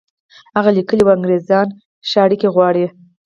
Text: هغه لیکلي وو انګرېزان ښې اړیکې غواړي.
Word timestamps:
هغه 0.57 0.69
لیکلي 0.77 1.03
وو 1.03 1.13
انګرېزان 1.17 1.67
ښې 2.09 2.17
اړیکې 2.25 2.47
غواړي. 2.55 2.85